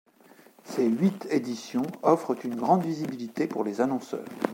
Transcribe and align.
Ses 0.63 0.87
huit 0.89 1.27
éditions 1.29 1.85
offrent 2.01 2.43
une 2.43 2.55
grande 2.55 2.81
visibilité 2.81 3.45
pour 3.45 3.63
les 3.63 3.81
annonceurs. 3.81 4.25